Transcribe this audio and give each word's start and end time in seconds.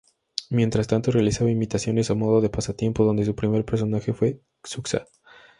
Mientras 0.49 0.87
tanto 0.87 1.11
realizaba 1.11 1.51
imitaciones 1.51 2.09
a 2.09 2.15
modo 2.15 2.41
de 2.41 2.49
pasatiempo, 2.49 3.05
donde 3.05 3.23
su 3.23 3.35
primer 3.35 3.65
personaje 3.65 4.13
fue 4.13 4.41
Xuxa. 4.63 5.05